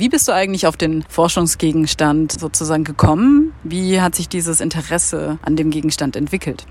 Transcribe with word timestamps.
Wie 0.00 0.08
bist 0.08 0.28
du 0.28 0.32
eigentlich 0.32 0.66
auf 0.66 0.76
den 0.76 1.02
Forschungsgegenstand 1.08 2.32
sozusagen 2.32 2.84
gekommen? 2.84 3.52
Wie 3.62 4.00
hat 4.00 4.14
sich 4.14 4.28
dieses 4.28 4.60
Interesse 4.60 5.38
an 5.42 5.56
dem 5.56 5.70
Gegenstand 5.70 6.16
entwickelt? 6.16 6.66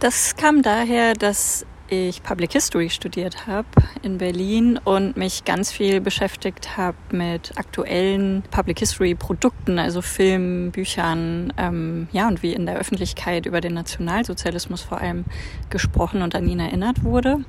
Das 0.00 0.36
kam 0.36 0.62
daher, 0.62 1.14
dass 1.14 1.64
ich 1.88 2.22
Public 2.22 2.52
History 2.52 2.88
studiert 2.90 3.46
habe 3.46 3.68
in 4.02 4.18
Berlin 4.18 4.78
und 4.82 5.16
mich 5.16 5.44
ganz 5.44 5.70
viel 5.70 6.00
beschäftigt 6.00 6.76
habe 6.76 6.96
mit 7.10 7.52
aktuellen 7.56 8.42
Public 8.50 8.78
History 8.78 9.14
Produkten, 9.14 9.78
also 9.78 10.00
Filmen, 10.00 10.72
Büchern, 10.72 11.52
ähm, 11.56 12.08
ja, 12.12 12.26
und 12.26 12.42
wie 12.42 12.52
in 12.52 12.66
der 12.66 12.76
Öffentlichkeit 12.76 13.46
über 13.46 13.60
den 13.60 13.74
Nationalsozialismus 13.74 14.82
vor 14.82 15.00
allem 15.00 15.24
gesprochen 15.70 16.22
und 16.22 16.34
an 16.34 16.48
ihn 16.48 16.60
erinnert 16.60 17.04
wurde. 17.04 17.44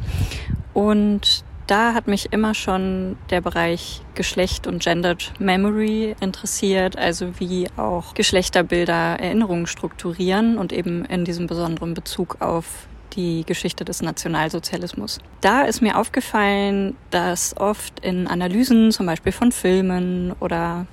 Und 0.74 1.44
da 1.68 1.94
hat 1.94 2.08
mich 2.08 2.32
immer 2.32 2.54
schon 2.54 3.18
der 3.30 3.42
Bereich 3.42 4.02
Geschlecht 4.14 4.68
und 4.68 4.84
Gendered 4.84 5.34
Memory 5.40 6.16
interessiert, 6.20 6.98
also 6.98 7.40
wie 7.40 7.68
auch 7.78 8.14
Geschlechterbilder 8.14 9.20
Erinnerungen 9.20 9.68
strukturieren 9.68 10.58
und 10.58 10.72
eben 10.72 11.06
in 11.06 11.26
diesem 11.26 11.48
besonderen 11.48 11.94
Bezug 11.94 12.42
auf 12.42 12.88
die 13.16 13.44
Geschichte 13.46 13.86
des 13.86 14.02
Nationalsozialismus. 14.02 15.20
Da 15.42 15.64
ist 15.64 15.82
mir 15.82 15.98
aufgefallen, 15.98 16.98
dass 17.12 17.56
oft 17.58 18.00
in 18.02 18.28
Analysen, 18.28 18.92
zum 18.92 19.06
Beispiel 19.06 19.32
von 19.32 19.52
Filmen 19.52 20.34
oder 20.40 20.86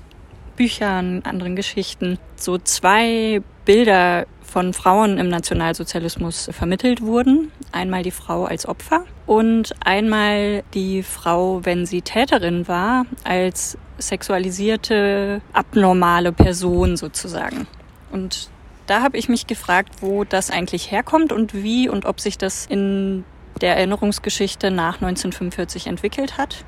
Büchern, 0.56 1.22
anderen 1.24 1.56
Geschichten, 1.56 2.18
so 2.36 2.58
zwei 2.58 3.42
Bilder 3.64 4.26
von 4.42 4.72
Frauen 4.72 5.18
im 5.18 5.28
Nationalsozialismus 5.28 6.50
vermittelt 6.52 7.00
wurden. 7.00 7.50
Einmal 7.72 8.02
die 8.02 8.10
Frau 8.10 8.44
als 8.44 8.66
Opfer 8.66 9.04
und 9.26 9.74
einmal 9.84 10.62
die 10.74 11.02
Frau, 11.02 11.64
wenn 11.64 11.86
sie 11.86 12.02
Täterin 12.02 12.68
war, 12.68 13.06
als 13.24 13.78
sexualisierte, 13.98 15.40
abnormale 15.52 16.32
Person 16.32 16.96
sozusagen. 16.96 17.66
Und 18.10 18.50
da 18.86 19.02
habe 19.02 19.16
ich 19.16 19.28
mich 19.28 19.46
gefragt, 19.46 19.96
wo 20.00 20.24
das 20.24 20.50
eigentlich 20.50 20.90
herkommt 20.90 21.32
und 21.32 21.54
wie 21.54 21.88
und 21.88 22.04
ob 22.04 22.20
sich 22.20 22.36
das 22.36 22.66
in 22.66 23.24
der 23.60 23.76
Erinnerungsgeschichte 23.76 24.70
nach 24.70 24.96
1945 24.96 25.86
entwickelt 25.86 26.36
hat. 26.36 26.64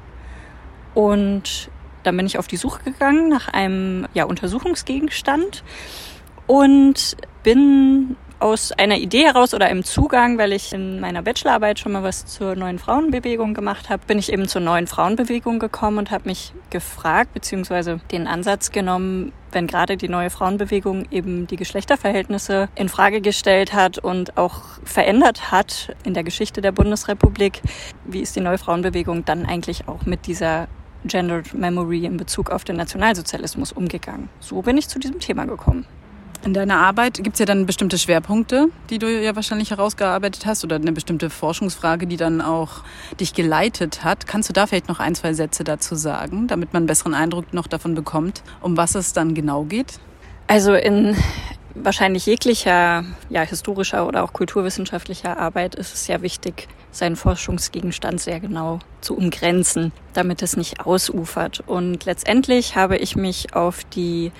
Und 0.94 1.70
dann 2.04 2.16
bin 2.16 2.26
ich 2.26 2.38
auf 2.38 2.46
die 2.46 2.56
Suche 2.56 2.82
gegangen 2.84 3.28
nach 3.28 3.48
einem 3.48 4.06
ja, 4.14 4.24
Untersuchungsgegenstand 4.24 5.64
und 6.46 7.16
bin 7.42 8.16
aus 8.44 8.72
einer 8.72 8.98
Idee 8.98 9.24
heraus 9.24 9.54
oder 9.54 9.64
einem 9.64 9.84
Zugang, 9.84 10.36
weil 10.36 10.52
ich 10.52 10.74
in 10.74 11.00
meiner 11.00 11.22
Bachelorarbeit 11.22 11.78
schon 11.78 11.92
mal 11.92 12.02
was 12.02 12.26
zur 12.26 12.54
neuen 12.54 12.78
Frauenbewegung 12.78 13.54
gemacht 13.54 13.88
habe, 13.88 14.02
bin 14.06 14.18
ich 14.18 14.30
eben 14.30 14.48
zur 14.48 14.60
neuen 14.60 14.86
Frauenbewegung 14.86 15.58
gekommen 15.58 15.96
und 15.96 16.10
habe 16.10 16.28
mich 16.28 16.52
gefragt, 16.68 17.32
beziehungsweise 17.32 18.00
den 18.12 18.26
Ansatz 18.26 18.70
genommen, 18.70 19.32
wenn 19.50 19.66
gerade 19.66 19.96
die 19.96 20.10
neue 20.10 20.28
Frauenbewegung 20.28 21.06
eben 21.10 21.46
die 21.46 21.56
Geschlechterverhältnisse 21.56 22.68
in 22.74 22.90
Frage 22.90 23.22
gestellt 23.22 23.72
hat 23.72 23.96
und 23.96 24.36
auch 24.36 24.60
verändert 24.84 25.50
hat 25.50 25.96
in 26.04 26.12
der 26.12 26.22
Geschichte 26.22 26.60
der 26.60 26.72
Bundesrepublik, 26.72 27.62
wie 28.04 28.20
ist 28.20 28.36
die 28.36 28.40
neue 28.40 28.58
Frauenbewegung 28.58 29.24
dann 29.24 29.46
eigentlich 29.46 29.88
auch 29.88 30.04
mit 30.04 30.26
dieser 30.26 30.68
Gendered 31.06 31.54
Memory 31.54 32.04
in 32.04 32.18
Bezug 32.18 32.50
auf 32.50 32.64
den 32.64 32.76
Nationalsozialismus 32.76 33.72
umgegangen? 33.72 34.28
So 34.40 34.60
bin 34.60 34.76
ich 34.76 34.86
zu 34.88 34.98
diesem 34.98 35.18
Thema 35.18 35.46
gekommen. 35.46 35.86
In 36.44 36.52
deiner 36.52 36.76
Arbeit 36.76 37.24
gibt 37.24 37.36
es 37.36 37.40
ja 37.40 37.46
dann 37.46 37.64
bestimmte 37.64 37.96
Schwerpunkte, 37.96 38.68
die 38.90 38.98
du 38.98 39.08
ja 39.08 39.34
wahrscheinlich 39.34 39.70
herausgearbeitet 39.70 40.44
hast 40.44 40.62
oder 40.62 40.76
eine 40.76 40.92
bestimmte 40.92 41.30
Forschungsfrage, 41.30 42.06
die 42.06 42.18
dann 42.18 42.42
auch 42.42 42.82
dich 43.18 43.32
geleitet 43.32 44.04
hat. 44.04 44.26
Kannst 44.26 44.50
du 44.50 44.52
da 44.52 44.66
vielleicht 44.66 44.88
noch 44.88 45.00
ein, 45.00 45.14
zwei 45.14 45.32
Sätze 45.32 45.64
dazu 45.64 45.94
sagen, 45.94 46.46
damit 46.46 46.74
man 46.74 46.82
einen 46.82 46.86
besseren 46.86 47.14
Eindruck 47.14 47.54
noch 47.54 47.66
davon 47.66 47.94
bekommt, 47.94 48.42
um 48.60 48.76
was 48.76 48.94
es 48.94 49.14
dann 49.14 49.32
genau 49.32 49.64
geht? 49.64 49.98
Also 50.46 50.74
in 50.74 51.16
wahrscheinlich 51.74 52.26
jeglicher 52.26 53.04
ja, 53.30 53.40
historischer 53.40 54.06
oder 54.06 54.22
auch 54.22 54.34
kulturwissenschaftlicher 54.34 55.38
Arbeit 55.38 55.74
ist 55.74 55.94
es 55.94 56.06
ja 56.08 56.20
wichtig, 56.20 56.68
seinen 56.90 57.16
Forschungsgegenstand 57.16 58.20
sehr 58.20 58.40
genau 58.40 58.80
zu 59.00 59.16
umgrenzen, 59.16 59.92
damit 60.12 60.42
es 60.42 60.58
nicht 60.58 60.84
ausufert. 60.84 61.62
Und 61.66 62.04
letztendlich 62.04 62.76
habe 62.76 62.98
ich 62.98 63.16
mich 63.16 63.54
auf 63.54 63.82
die 63.84 64.30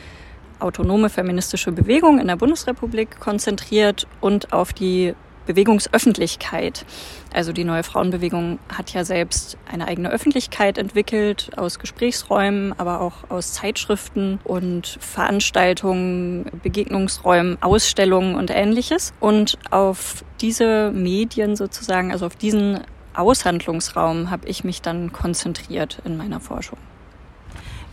autonome 0.61 1.11
feministische 1.11 1.73
Bewegung 1.73 2.19
in 2.19 2.27
der 2.27 2.37
Bundesrepublik 2.37 3.21
konzentriert 3.21 4.07
und 4.21 4.53
auf 4.53 4.73
die 4.73 5.15
Bewegungsöffentlichkeit. 5.47 6.85
Also 7.33 7.53
die 7.53 7.65
neue 7.65 7.83
Frauenbewegung 7.83 8.59
hat 8.69 8.93
ja 8.93 9.05
selbst 9.05 9.59
eine 9.71 9.87
eigene 9.87 10.11
Öffentlichkeit 10.11 10.79
entwickelt, 10.79 11.51
aus 11.57 11.79
Gesprächsräumen, 11.79 12.73
aber 12.79 13.01
auch 13.01 13.31
aus 13.31 13.53
Zeitschriften 13.53 14.41
und 14.45 14.99
Veranstaltungen, 15.01 16.47
Begegnungsräumen, 16.63 17.59
Ausstellungen 17.63 18.37
und 18.37 18.51
ähnliches. 18.51 19.13
Und 19.21 19.59
auf 19.71 20.25
diese 20.41 20.91
Medien 20.93 21.57
sozusagen, 21.57 22.13
also 22.13 22.27
auf 22.27 22.37
diesen 22.37 22.81
Aushandlungsraum 23.15 24.31
habe 24.31 24.49
ich 24.49 24.65
mich 24.65 24.83
dann 24.83 25.13
konzentriert 25.13 26.01
in 26.05 26.17
meiner 26.17 26.41
Forschung. 26.41 26.79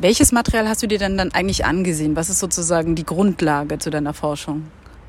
Welches 0.01 0.31
Material 0.31 0.67
hast 0.67 0.81
du 0.81 0.87
dir 0.87 0.97
denn 0.97 1.15
dann 1.15 1.31
eigentlich 1.31 1.63
angesehen? 1.63 2.15
Was 2.15 2.31
ist 2.31 2.39
sozusagen 2.39 2.95
die 2.95 3.05
Grundlage 3.05 3.77
zu 3.77 3.91
deiner 3.91 4.15
Forschung? 4.15 4.63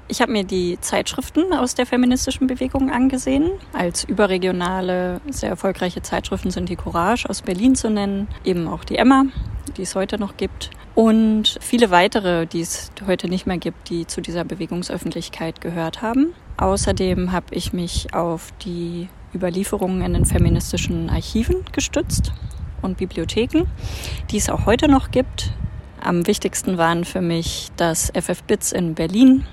Ich 0.06 0.20
habe 0.20 0.30
mir 0.30 0.44
die 0.44 0.76
Zeitschriften 0.82 1.54
aus 1.54 1.74
der 1.74 1.86
feministischen 1.86 2.46
Bewegung 2.46 2.90
angesehen. 2.90 3.52
Als 3.72 4.04
überregionale, 4.04 5.22
sehr 5.30 5.48
erfolgreiche 5.48 6.02
Zeitschriften 6.02 6.50
sind 6.50 6.68
die 6.68 6.76
Courage 6.76 7.26
aus 7.30 7.40
Berlin 7.40 7.74
zu 7.74 7.88
nennen, 7.88 8.28
eben 8.44 8.68
auch 8.68 8.84
die 8.84 8.96
Emma, 8.96 9.24
die 9.78 9.82
es 9.82 9.94
heute 9.94 10.18
noch 10.18 10.36
gibt, 10.36 10.68
und 10.94 11.56
viele 11.62 11.90
weitere, 11.90 12.44
die 12.44 12.60
es 12.60 12.90
heute 13.06 13.28
nicht 13.28 13.46
mehr 13.46 13.56
gibt, 13.56 13.88
die 13.88 14.06
zu 14.06 14.20
dieser 14.20 14.44
Bewegungsöffentlichkeit 14.44 15.62
gehört 15.62 16.02
haben. 16.02 16.34
Außerdem 16.58 17.32
habe 17.32 17.46
ich 17.52 17.72
mich 17.72 18.12
auf 18.12 18.52
die 18.62 19.08
Überlieferungen 19.34 20.02
in 20.02 20.12
den 20.12 20.26
feministischen 20.26 21.08
Archiven 21.08 21.64
gestützt 21.72 22.30
und 22.82 22.98
Bibliotheken, 22.98 23.66
die 24.30 24.36
es 24.36 24.50
auch 24.50 24.66
heute 24.66 24.88
noch 24.88 25.10
gibt. 25.10 25.52
Am 26.00 26.26
wichtigsten 26.26 26.78
waren 26.78 27.04
für 27.04 27.20
mich 27.20 27.68
das 27.76 28.12
FF 28.14 28.42
Bits 28.42 28.72
in 28.72 28.94
Berlin 28.94 29.44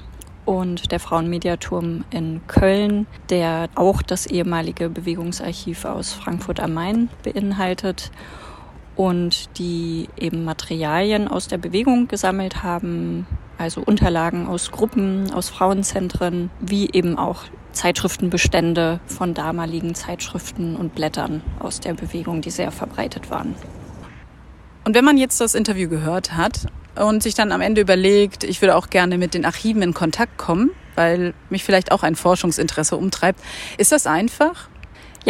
und 0.46 0.92
der 0.92 1.00
Frauenmediaturm 1.00 2.06
in 2.10 2.42
Köln, 2.48 3.06
der 3.30 3.70
auch 3.76 4.02
das 4.02 4.26
ehemalige 4.26 4.90
Bewegungsarchiv 4.90 5.86
aus 5.86 6.12
Frankfurt 6.12 6.60
am 6.60 6.74
Main 6.74 7.10
beinhaltet 7.24 8.10
und 8.96 9.58
die 9.60 10.10
eben 10.18 10.44
Materialien 10.44 11.28
aus 11.28 11.48
der 11.48 11.60
Bewegung 11.60 12.08
gesammelt 12.08 12.64
haben, 12.64 13.28
also 13.60 13.82
Unterlagen 13.82 14.48
aus 14.48 14.72
Gruppen, 14.72 15.32
aus 15.32 15.50
Frauenzentren, 15.50 16.50
wie 16.60 16.90
eben 16.92 17.18
auch 17.18 17.44
Zeitschriftenbestände 17.74 19.00
von 19.06 19.34
damaligen 19.34 19.94
Zeitschriften 19.94 20.76
und 20.76 20.96
Blättern 20.96 21.44
aus 21.60 21.80
der 21.80 21.94
Bewegung, 21.94 22.42
die 22.42 22.50
sehr 22.50 22.72
verbreitet 22.72 23.30
waren. 23.30 23.54
Und 24.86 24.96
wenn 24.96 25.06
man 25.06 25.18
jetzt 25.18 25.40
das 25.42 25.56
Interview 25.56 25.90
gehört 25.90 26.36
hat 26.36 26.68
und 26.96 27.22
sich 27.22 27.36
dann 27.36 27.52
am 27.52 27.62
Ende 27.62 27.82
überlegt, 27.82 28.44
ich 28.44 28.62
würde 28.62 28.76
auch 28.76 28.90
gerne 28.90 29.18
mit 29.18 29.34
den 29.34 29.46
Archiven 29.46 29.82
in 29.82 29.94
Kontakt 29.94 30.38
kommen, 30.38 30.72
weil 30.96 31.34
mich 31.50 31.64
vielleicht 31.64 31.92
auch 31.92 32.02
ein 32.02 32.16
Forschungsinteresse 32.16 32.96
umtreibt, 32.96 33.40
ist 33.78 33.92
das 33.92 34.08
einfach? 34.08 34.70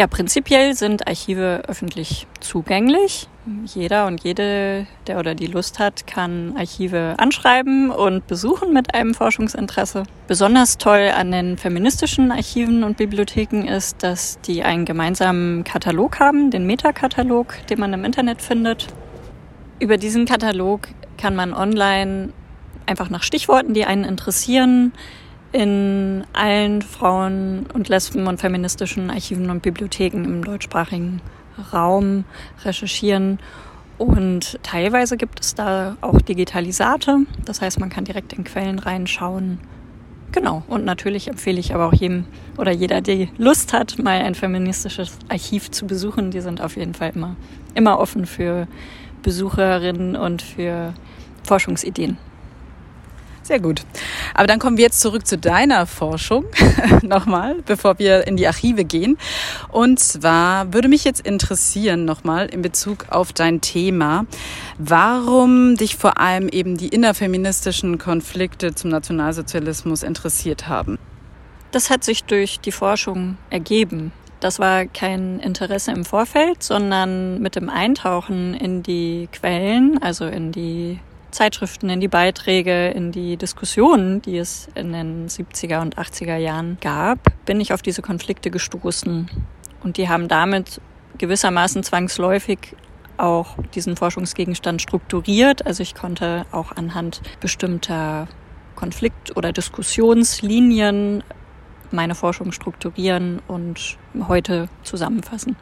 Ja, 0.00 0.06
prinzipiell 0.06 0.74
sind 0.74 1.06
Archive 1.06 1.64
öffentlich 1.68 2.26
zugänglich. 2.40 3.28
Jeder 3.66 4.06
und 4.06 4.24
jede, 4.24 4.86
der 5.06 5.18
oder 5.18 5.34
die 5.34 5.46
Lust 5.46 5.78
hat, 5.78 6.06
kann 6.06 6.54
Archive 6.56 7.16
anschreiben 7.18 7.90
und 7.90 8.26
besuchen 8.26 8.72
mit 8.72 8.94
einem 8.94 9.12
Forschungsinteresse. 9.12 10.04
Besonders 10.26 10.78
toll 10.78 11.10
an 11.14 11.32
den 11.32 11.58
feministischen 11.58 12.32
Archiven 12.32 12.82
und 12.82 12.96
Bibliotheken 12.96 13.66
ist, 13.66 14.02
dass 14.02 14.40
die 14.40 14.62
einen 14.62 14.86
gemeinsamen 14.86 15.64
Katalog 15.64 16.18
haben, 16.18 16.50
den 16.50 16.64
Metakatalog, 16.64 17.54
den 17.68 17.78
man 17.78 17.92
im 17.92 18.06
Internet 18.06 18.40
findet. 18.40 18.86
Über 19.80 19.98
diesen 19.98 20.24
Katalog 20.24 20.88
kann 21.18 21.36
man 21.36 21.52
online 21.52 22.30
einfach 22.86 23.10
nach 23.10 23.22
Stichworten, 23.22 23.74
die 23.74 23.84
einen 23.84 24.04
interessieren, 24.04 24.92
in 25.52 26.24
allen 26.32 26.82
Frauen- 26.82 27.66
und 27.72 27.88
Lesben- 27.88 28.26
und 28.26 28.40
feministischen 28.40 29.10
Archiven 29.10 29.50
und 29.50 29.62
Bibliotheken 29.62 30.24
im 30.24 30.44
deutschsprachigen 30.44 31.20
Raum 31.72 32.24
recherchieren. 32.64 33.38
Und 33.98 34.58
teilweise 34.62 35.16
gibt 35.16 35.40
es 35.40 35.54
da 35.54 35.96
auch 36.00 36.20
Digitalisate. 36.22 37.18
Das 37.44 37.60
heißt, 37.60 37.80
man 37.80 37.90
kann 37.90 38.04
direkt 38.04 38.32
in 38.32 38.44
Quellen 38.44 38.78
reinschauen. 38.78 39.58
Genau. 40.32 40.62
Und 40.68 40.84
natürlich 40.84 41.28
empfehle 41.28 41.58
ich 41.58 41.74
aber 41.74 41.86
auch 41.86 41.92
jedem 41.92 42.24
oder 42.56 42.70
jeder, 42.70 43.00
der 43.00 43.26
Lust 43.36 43.72
hat, 43.72 43.98
mal 43.98 44.20
ein 44.20 44.34
feministisches 44.34 45.18
Archiv 45.28 45.70
zu 45.70 45.86
besuchen. 45.86 46.30
Die 46.30 46.40
sind 46.40 46.60
auf 46.60 46.76
jeden 46.76 46.94
Fall 46.94 47.12
immer, 47.14 47.36
immer 47.74 47.98
offen 47.98 48.26
für 48.26 48.68
Besucherinnen 49.22 50.16
und 50.16 50.40
für 50.40 50.94
Forschungsideen. 51.42 52.16
Sehr 53.50 53.58
gut. 53.58 53.82
Aber 54.32 54.46
dann 54.46 54.60
kommen 54.60 54.76
wir 54.76 54.84
jetzt 54.84 55.00
zurück 55.00 55.26
zu 55.26 55.36
deiner 55.36 55.84
Forschung 55.84 56.44
nochmal, 57.02 57.56
bevor 57.66 57.98
wir 57.98 58.28
in 58.28 58.36
die 58.36 58.46
Archive 58.46 58.84
gehen. 58.84 59.18
Und 59.72 59.98
zwar 59.98 60.72
würde 60.72 60.86
mich 60.86 61.02
jetzt 61.02 61.26
interessieren 61.26 62.04
nochmal 62.04 62.46
in 62.46 62.62
Bezug 62.62 63.06
auf 63.10 63.32
dein 63.32 63.60
Thema, 63.60 64.24
warum 64.78 65.74
dich 65.74 65.96
vor 65.96 66.20
allem 66.20 66.48
eben 66.48 66.76
die 66.76 66.90
innerfeministischen 66.90 67.98
Konflikte 67.98 68.72
zum 68.76 68.90
Nationalsozialismus 68.90 70.04
interessiert 70.04 70.68
haben. 70.68 70.96
Das 71.72 71.90
hat 71.90 72.04
sich 72.04 72.22
durch 72.22 72.60
die 72.60 72.70
Forschung 72.70 73.36
ergeben. 73.50 74.12
Das 74.38 74.60
war 74.60 74.84
kein 74.86 75.40
Interesse 75.40 75.90
im 75.90 76.04
Vorfeld, 76.04 76.62
sondern 76.62 77.42
mit 77.42 77.56
dem 77.56 77.68
Eintauchen 77.68 78.54
in 78.54 78.84
die 78.84 79.28
Quellen, 79.32 80.00
also 80.00 80.26
in 80.26 80.52
die 80.52 81.00
Zeitschriften, 81.30 81.88
in 81.88 82.00
die 82.00 82.08
Beiträge, 82.08 82.88
in 82.88 83.12
die 83.12 83.36
Diskussionen, 83.36 84.22
die 84.22 84.38
es 84.38 84.68
in 84.74 84.92
den 84.92 85.28
70er 85.28 85.80
und 85.80 85.96
80er 85.96 86.36
Jahren 86.36 86.78
gab, 86.80 87.18
bin 87.46 87.60
ich 87.60 87.72
auf 87.72 87.82
diese 87.82 88.02
Konflikte 88.02 88.50
gestoßen. 88.50 89.30
Und 89.82 89.96
die 89.96 90.08
haben 90.08 90.28
damit 90.28 90.80
gewissermaßen 91.18 91.82
zwangsläufig 91.82 92.76
auch 93.16 93.56
diesen 93.74 93.96
Forschungsgegenstand 93.96 94.80
strukturiert. 94.80 95.66
Also 95.66 95.82
ich 95.82 95.94
konnte 95.94 96.46
auch 96.52 96.72
anhand 96.72 97.20
bestimmter 97.40 98.28
Konflikt- 98.74 99.36
oder 99.36 99.52
Diskussionslinien 99.52 101.22
meine 101.90 102.14
Forschung 102.14 102.52
strukturieren 102.52 103.42
und 103.46 103.98
heute 104.28 104.68
zusammenfassen. 104.82 105.56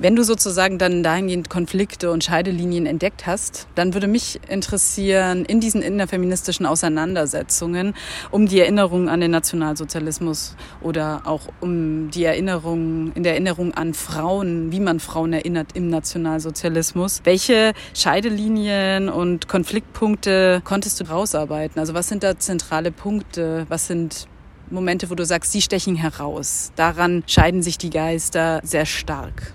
Wenn 0.00 0.16
du 0.16 0.24
sozusagen 0.24 0.78
dann 0.78 1.04
dahingehend 1.04 1.48
Konflikte 1.48 2.10
und 2.10 2.24
Scheidelinien 2.24 2.84
entdeckt 2.84 3.26
hast, 3.26 3.68
dann 3.76 3.94
würde 3.94 4.08
mich 4.08 4.40
interessieren, 4.48 5.44
in 5.44 5.60
diesen 5.60 5.82
innerfeministischen 5.82 6.66
Auseinandersetzungen 6.66 7.94
um 8.32 8.48
die 8.48 8.58
Erinnerung 8.58 9.08
an 9.08 9.20
den 9.20 9.30
Nationalsozialismus 9.30 10.56
oder 10.80 11.22
auch 11.26 11.42
um 11.60 12.10
die 12.10 12.24
Erinnerung, 12.24 13.12
in 13.14 13.22
der 13.22 13.34
Erinnerung 13.34 13.72
an 13.74 13.94
Frauen, 13.94 14.72
wie 14.72 14.80
man 14.80 14.98
Frauen 14.98 15.32
erinnert 15.32 15.68
im 15.74 15.90
Nationalsozialismus. 15.90 17.20
Welche 17.22 17.72
Scheidelinien 17.94 19.08
und 19.08 19.46
Konfliktpunkte 19.46 20.60
konntest 20.64 20.98
du 21.00 21.04
rausarbeiten? 21.04 21.78
Also 21.78 21.94
was 21.94 22.08
sind 22.08 22.24
da 22.24 22.36
zentrale 22.36 22.90
Punkte? 22.90 23.64
Was 23.68 23.86
sind 23.86 24.26
Momente, 24.70 25.08
wo 25.08 25.14
du 25.14 25.24
sagst, 25.24 25.52
sie 25.52 25.62
stechen 25.62 25.94
heraus? 25.94 26.72
Daran 26.74 27.22
scheiden 27.28 27.62
sich 27.62 27.78
die 27.78 27.90
Geister 27.90 28.60
sehr 28.64 28.86
stark. 28.86 29.54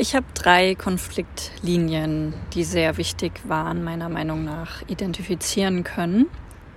Ich 0.00 0.14
habe 0.14 0.26
drei 0.32 0.76
Konfliktlinien, 0.76 2.32
die 2.54 2.62
sehr 2.62 2.98
wichtig 2.98 3.32
waren, 3.48 3.82
meiner 3.82 4.08
Meinung 4.08 4.44
nach, 4.44 4.80
identifizieren 4.86 5.82
können. 5.82 6.26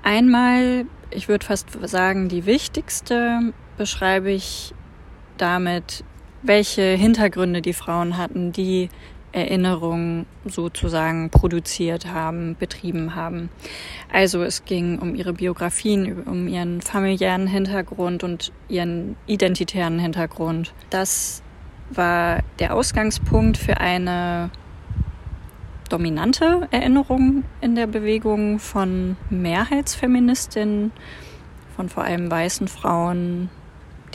Einmal, 0.01 0.87
ich 1.11 1.27
würde 1.27 1.45
fast 1.45 1.67
sagen, 1.87 2.29
die 2.29 2.47
wichtigste 2.47 3.53
beschreibe 3.77 4.31
ich 4.31 4.73
damit, 5.37 6.03
welche 6.41 6.81
Hintergründe 6.81 7.61
die 7.61 7.73
Frauen 7.73 8.17
hatten, 8.17 8.53
die 8.53 8.89
Erinnerungen 9.33 10.25
sozusagen 10.45 11.29
produziert 11.29 12.07
haben, 12.07 12.55
betrieben 12.57 13.13
haben. 13.13 13.49
Also 14.11 14.41
es 14.41 14.65
ging 14.65 14.97
um 14.97 15.13
ihre 15.13 15.33
Biografien, 15.33 16.23
um 16.23 16.47
ihren 16.47 16.81
familiären 16.81 17.45
Hintergrund 17.45 18.23
und 18.23 18.51
ihren 18.67 19.15
identitären 19.27 19.99
Hintergrund. 19.99 20.73
Das 20.89 21.43
war 21.95 22.39
der 22.59 22.75
Ausgangspunkt 22.75 23.57
für 23.57 23.77
eine 23.77 24.49
dominante 25.89 26.67
Erinnerung 26.71 27.43
in 27.59 27.75
der 27.75 27.87
Bewegung 27.87 28.59
von 28.59 29.17
Mehrheitsfeministinnen, 29.29 30.91
von 31.75 31.89
vor 31.89 32.03
allem 32.03 32.31
weißen 32.31 32.67
Frauen, 32.67 33.49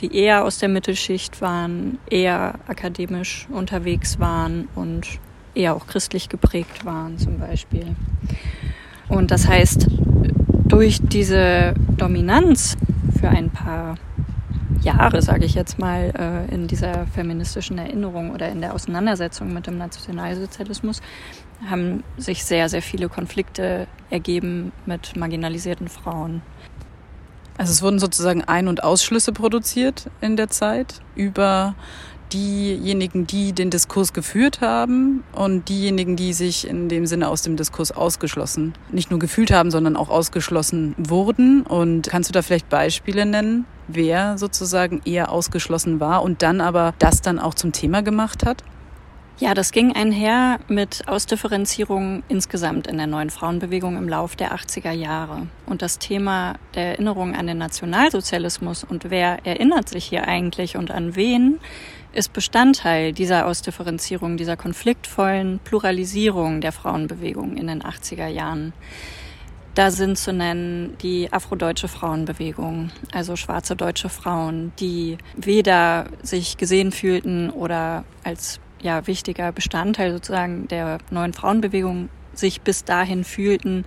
die 0.01 0.15
eher 0.15 0.43
aus 0.43 0.59
der 0.59 0.69
Mittelschicht 0.69 1.41
waren, 1.41 1.99
eher 2.09 2.55
akademisch 2.67 3.47
unterwegs 3.51 4.19
waren 4.19 4.67
und 4.75 5.19
eher 5.53 5.75
auch 5.75 5.87
christlich 5.87 6.29
geprägt 6.29 6.85
waren 6.85 7.17
zum 7.17 7.39
Beispiel. 7.39 7.95
Und 9.09 9.31
das 9.31 9.47
heißt, 9.47 9.87
durch 10.65 10.99
diese 11.01 11.73
Dominanz 11.97 12.77
für 13.19 13.29
ein 13.29 13.49
paar 13.49 13.95
Jahre, 14.87 15.21
sage 15.21 15.43
ich 15.43 15.53
jetzt 15.53 15.79
mal, 15.79 16.13
äh, 16.17 16.53
in 16.53 16.67
dieser 16.67 17.05
feministischen 17.07 17.77
Erinnerung 17.77 18.31
oder 18.31 18.47
in 18.47 18.61
der 18.61 18.73
Auseinandersetzung 18.73 19.53
mit 19.53 19.67
dem 19.67 19.77
Nationalsozialismus 19.77 21.01
haben 21.69 22.03
sich 22.17 22.45
sehr, 22.45 22.69
sehr 22.69 22.81
viele 22.81 23.09
Konflikte 23.09 23.87
ergeben 24.09 24.71
mit 24.85 25.17
marginalisierten 25.17 25.89
Frauen. 25.89 26.41
Also 27.57 27.71
es 27.71 27.81
wurden 27.81 27.99
sozusagen 27.99 28.43
Ein- 28.45 28.69
und 28.69 28.83
Ausschlüsse 28.83 29.33
produziert 29.33 30.09
in 30.21 30.37
der 30.37 30.47
Zeit 30.47 31.01
über 31.15 31.75
diejenigen, 32.33 33.27
die 33.27 33.53
den 33.53 33.69
Diskurs 33.69 34.13
geführt 34.13 34.61
haben 34.61 35.23
und 35.33 35.69
diejenigen, 35.69 36.15
die 36.15 36.33
sich 36.33 36.67
in 36.67 36.89
dem 36.89 37.05
Sinne 37.05 37.29
aus 37.29 37.41
dem 37.41 37.55
Diskurs 37.55 37.91
ausgeschlossen, 37.91 38.73
nicht 38.91 39.09
nur 39.09 39.19
gefühlt 39.19 39.51
haben, 39.51 39.71
sondern 39.71 39.95
auch 39.95 40.09
ausgeschlossen 40.09 40.95
wurden. 40.97 41.61
Und 41.61 42.07
kannst 42.09 42.29
du 42.29 42.33
da 42.33 42.41
vielleicht 42.41 42.69
Beispiele 42.69 43.25
nennen, 43.25 43.65
wer 43.87 44.37
sozusagen 44.37 45.01
eher 45.05 45.31
ausgeschlossen 45.31 45.99
war 45.99 46.23
und 46.23 46.41
dann 46.41 46.61
aber 46.61 46.93
das 46.99 47.21
dann 47.21 47.39
auch 47.39 47.53
zum 47.53 47.71
Thema 47.71 48.01
gemacht 48.01 48.45
hat? 48.45 48.63
Ja, 49.39 49.53
das 49.53 49.71
ging 49.71 49.95
einher 49.95 50.59
mit 50.67 51.07
Ausdifferenzierung 51.07 52.23
insgesamt 52.27 52.87
in 52.87 52.97
der 52.97 53.05
neuen 53.05 53.29
Frauenbewegung 53.29 53.95
im 53.95 54.09
Lauf 54.09 54.35
der 54.35 54.55
80er 54.55 54.91
Jahre. 54.91 55.45
Und 55.67 55.83
das 55.83 55.99
Thema 55.99 56.55
der 56.73 56.93
Erinnerung 56.93 57.35
an 57.35 57.45
den 57.45 57.59
Nationalsozialismus 57.59 58.83
und 58.83 59.11
wer 59.11 59.45
erinnert 59.45 59.89
sich 59.89 60.05
hier 60.05 60.27
eigentlich 60.27 60.75
und 60.75 60.89
an 60.89 61.15
wen, 61.15 61.59
ist 62.13 62.33
Bestandteil 62.33 63.13
dieser 63.13 63.45
Ausdifferenzierung, 63.45 64.37
dieser 64.37 64.57
konfliktvollen 64.57 65.59
Pluralisierung 65.63 66.59
der 66.59 66.71
Frauenbewegung 66.71 67.57
in 67.57 67.67
den 67.67 67.83
80er 67.83 68.27
Jahren. 68.27 68.73
Da 69.75 69.91
sind 69.91 70.17
zu 70.17 70.33
nennen 70.33 70.97
die 71.03 71.31
afrodeutsche 71.31 71.87
Frauenbewegung, 71.87 72.89
also 73.11 73.35
schwarze 73.35 73.75
deutsche 73.75 74.09
Frauen, 74.09 74.71
die 74.79 75.19
weder 75.35 76.07
sich 76.23 76.57
gesehen 76.57 76.91
fühlten 76.91 77.51
oder 77.51 78.03
als 78.23 78.59
ja, 78.81 79.07
wichtiger 79.07 79.51
Bestandteil 79.51 80.11
sozusagen 80.11 80.67
der 80.67 80.99
neuen 81.09 81.33
Frauenbewegung 81.33 82.09
sich 82.33 82.61
bis 82.61 82.83
dahin 82.83 83.23
fühlten, 83.23 83.85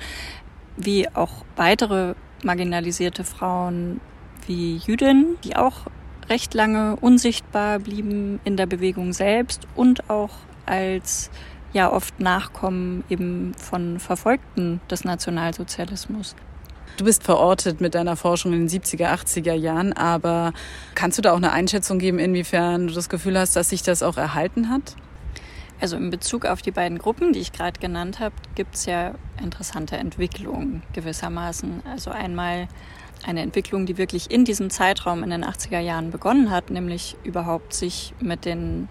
wie 0.77 1.09
auch 1.09 1.45
weitere 1.57 2.15
marginalisierte 2.43 3.25
Frauen 3.25 4.01
wie 4.47 4.77
Jüdinnen, 4.77 5.37
die 5.45 5.57
auch 5.57 5.87
recht 6.29 6.55
lange 6.55 6.97
unsichtbar 6.97 7.79
blieben 7.79 8.41
in 8.45 8.57
der 8.57 8.67
Bewegung 8.67 9.13
selbst 9.13 9.67
und 9.75 10.09
auch 10.11 10.31
als 10.67 11.31
ja 11.73 11.93
oft 11.93 12.19
Nachkommen 12.21 13.05
eben 13.09 13.53
von 13.55 14.01
Verfolgten 14.01 14.81
des 14.91 15.05
Nationalsozialismus. 15.05 16.35
Du 16.97 17.04
bist 17.04 17.23
verortet 17.23 17.80
mit 17.80 17.94
deiner 17.94 18.16
Forschung 18.16 18.52
in 18.52 18.66
den 18.66 18.68
70er, 18.68 19.06
80er 19.06 19.54
Jahren, 19.54 19.92
aber 19.94 20.52
kannst 20.94 21.16
du 21.16 21.23
da 21.23 21.32
auch 21.32 21.38
eine 21.38 21.52
Einschätzung 21.52 21.99
geben, 21.99 22.18
inwiefern 22.18 22.88
du 22.88 22.94
das 22.94 23.09
Gefühl 23.09 23.38
hast, 23.38 23.56
dass 23.56 23.70
sich 23.70 23.82
das 23.82 24.02
auch 24.02 24.18
erhalten 24.18 24.68
hat? 24.68 24.97
Also 25.80 25.97
in 25.97 26.11
Bezug 26.11 26.44
auf 26.44 26.61
die 26.61 26.73
beiden 26.73 26.99
Gruppen, 26.99 27.32
die 27.32 27.40
ich 27.40 27.52
gerade 27.52 27.80
genannt 27.80 28.20
habe, 28.20 28.35
gibt 28.54 28.75
es 28.75 28.85
ja 28.85 29.14
interessante 29.42 29.97
Entwicklungen 29.97 30.82
gewissermaßen. 30.92 31.82
Also 31.90 32.11
einmal 32.11 32.68
eine 33.25 33.40
Entwicklung, 33.40 33.87
die 33.87 33.97
wirklich 33.97 34.30
in 34.30 34.44
diesem 34.44 34.68
Zeitraum 34.68 35.23
in 35.23 35.30
den 35.30 35.44
80er 35.44 35.80
Jahren 35.80 36.11
begonnen 36.11 36.50
hat, 36.50 36.70
nämlich 36.70 37.16
überhaupt 37.25 37.73
sich 37.73 38.14
mit 38.20 38.44
den 38.44 38.88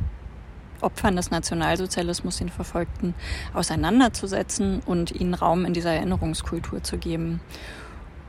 Opfern 0.81 1.15
des 1.15 1.29
Nationalsozialismus, 1.29 2.37
den 2.37 2.49
Verfolgten, 2.49 3.13
auseinanderzusetzen 3.53 4.81
und 4.85 5.11
ihnen 5.11 5.33
Raum 5.33 5.65
in 5.65 5.73
dieser 5.73 5.91
Erinnerungskultur 5.93 6.83
zu 6.83 6.97
geben. 6.97 7.41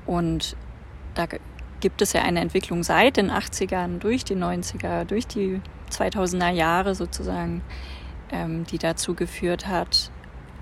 Und 0.07 0.57
da 1.15 1.27
gibt 1.81 2.03
es 2.03 2.13
ja 2.13 2.23
eine 2.23 2.41
Entwicklung 2.41 2.83
seit 2.83 3.17
den 3.17 3.31
80ern, 3.31 3.99
durch 3.99 4.25
die 4.25 4.37
90er, 4.37 5.05
durch 5.05 5.27
die 5.27 5.61
2000er 5.91 6.51
Jahre 6.51 6.95
sozusagen, 6.95 7.63
ähm, 8.31 8.65
die 8.65 8.79
dazu 8.79 9.15
geführt 9.15 9.67
hat, 9.67 10.11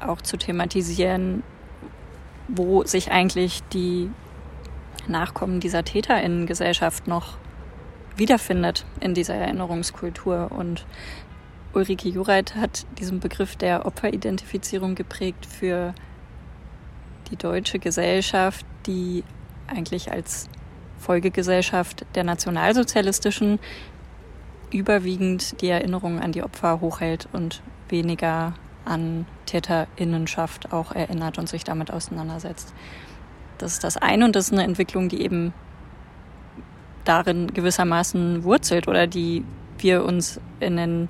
auch 0.01 0.21
zu 0.23 0.37
thematisieren, 0.37 1.43
wo 2.47 2.85
sich 2.85 3.11
eigentlich 3.11 3.63
die 3.73 4.11
Nachkommen 5.07 5.61
dieser 5.61 5.85
TäterInnen-Gesellschaft 5.85 7.07
noch 7.07 7.37
wiederfindet 8.17 8.85
in 9.01 9.15
dieser 9.15 9.35
Erinnerungskultur. 9.35 10.51
Und 10.51 10.87
Ulrike 11.73 12.09
Jureit 12.09 12.55
hat 12.55 12.87
diesen 12.99 13.21
Begriff 13.21 13.57
der 13.57 13.87
Opferidentifizierung 13.87 14.95
geprägt 14.95 15.47
für 15.47 15.95
die 17.31 17.37
deutsche 17.37 17.79
Gesellschaft, 17.79 18.67
die 18.89 19.23
eigentlich 19.69 20.11
als 20.11 20.49
Folgegesellschaft 20.99 22.05
der 22.17 22.25
nationalsozialistischen 22.25 23.61
überwiegend 24.73 25.61
die 25.63 25.69
Erinnerung 25.69 26.19
an 26.21 26.33
die 26.33 26.43
Opfer 26.43 26.81
hochhält 26.81 27.29
und 27.33 27.63
weniger 27.89 28.55
an 28.85 29.27
Täterinnenschaft 29.47 30.73
auch 30.73 30.93
erinnert 30.93 31.39
und 31.39 31.49
sich 31.49 31.65
damit 31.65 31.93
auseinandersetzt. 31.93 32.75
Das 33.59 33.73
ist 33.73 33.85
das 33.85 33.97
eine 33.97 34.25
und 34.25 34.35
das 34.37 34.47
ist 34.47 34.53
eine 34.53 34.65
Entwicklung, 34.65 35.09
die 35.09 35.23
eben 35.23 35.53
darin 37.05 37.53
gewissermaßen 37.53 38.45
wurzelt 38.45 38.89
oder 38.89 39.07
die 39.07 39.45
wir 39.79 40.05
uns 40.05 40.41
in 40.61 40.77
den 40.77 41.09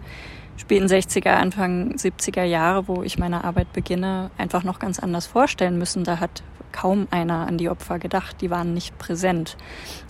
späten 0.58 0.86
60er, 0.86 1.30
Anfang 1.30 1.94
70er 1.94 2.42
Jahre, 2.42 2.88
wo 2.88 3.02
ich 3.02 3.18
meine 3.18 3.44
Arbeit 3.44 3.72
beginne, 3.72 4.30
einfach 4.36 4.64
noch 4.64 4.78
ganz 4.78 4.98
anders 4.98 5.26
vorstellen 5.26 5.78
müssen. 5.78 6.04
Da 6.04 6.20
hat 6.20 6.42
kaum 6.72 7.08
einer 7.10 7.46
an 7.46 7.58
die 7.58 7.70
Opfer 7.70 7.98
gedacht. 7.98 8.40
Die 8.40 8.50
waren 8.50 8.74
nicht 8.74 8.98
präsent 8.98 9.56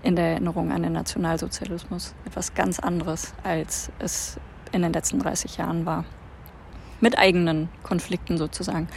in 0.03 0.17
der 0.17 0.33
Erinnerung 0.33 0.73
an 0.73 0.83
den 0.83 0.93
Nationalsozialismus. 0.93 2.15
Etwas 2.25 2.55
ganz 2.55 2.81
anderes, 2.81 3.35
als 3.45 3.91
es 3.99 4.41
in 4.73 4.83
den 4.83 4.93
letzten 4.93 5.19
30 5.19 5.57
Jahren 5.59 5.87
war. 5.87 6.05
Mit 7.01 7.17
eigenen 7.17 7.69
Konflikten 7.83 8.39
sozusagen. 8.39 8.89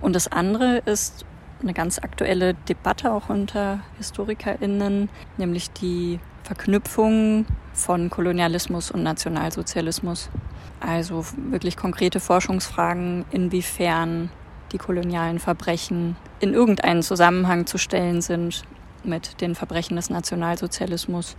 Und 0.00 0.14
das 0.14 0.28
andere 0.28 0.78
ist 0.84 1.24
eine 1.62 1.72
ganz 1.72 1.98
aktuelle 1.98 2.54
Debatte 2.54 3.12
auch 3.12 3.30
unter 3.30 3.80
HistorikerInnen, 3.96 5.08
nämlich 5.38 5.70
die 5.70 6.20
Verknüpfung 6.44 7.46
von 7.72 8.10
Kolonialismus 8.10 8.90
und 8.90 9.02
Nationalsozialismus. 9.02 10.30
Also 10.80 11.24
wirklich 11.50 11.76
konkrete 11.76 12.20
Forschungsfragen, 12.20 13.24
inwiefern 13.30 14.30
die 14.72 14.78
kolonialen 14.78 15.38
Verbrechen 15.38 16.16
in 16.40 16.54
irgendeinen 16.54 17.02
Zusammenhang 17.02 17.66
zu 17.66 17.78
stellen 17.78 18.20
sind 18.20 18.62
mit 19.04 19.40
den 19.40 19.54
Verbrechen 19.54 19.96
des 19.96 20.10
Nationalsozialismus 20.10 21.36